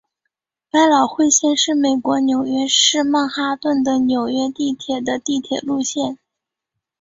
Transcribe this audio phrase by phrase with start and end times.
[0.71, 6.17] 百老汇线是美国纽约市曼哈顿的纽约地铁的地铁路线。